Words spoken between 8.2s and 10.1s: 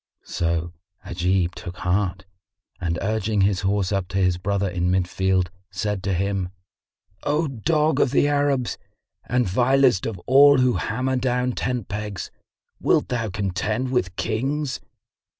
Arabs and vilest